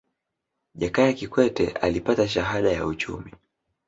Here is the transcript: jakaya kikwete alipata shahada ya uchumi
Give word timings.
jakaya 0.75 1.13
kikwete 1.13 1.67
alipata 1.71 2.27
shahada 2.27 2.71
ya 2.71 2.85
uchumi 2.85 3.33